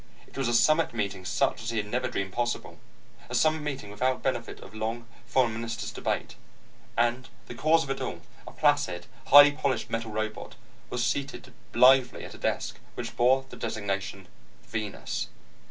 [0.25, 2.79] It was a summit meeting such as he had never dreamed possible,
[3.29, 6.37] a summit meeting without benefit of long foreign minister's debate.
[6.97, 10.55] And the cause of it all, a placid, highly polished metal robot,
[10.89, 14.27] was seated blithely at a desk which bore the designation:
[14.63, 15.27] VENUS.